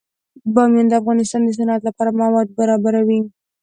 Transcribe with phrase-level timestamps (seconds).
[0.53, 3.19] بامیان د افغانستان د صنعت لپاره مواد برابروي.